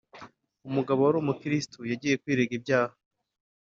umugabo 0.67 0.99
wari 1.01 1.17
umukirisitu 1.19 1.79
yagiye 1.91 2.15
kwirega 2.21 2.53
ibyaha 2.59 2.95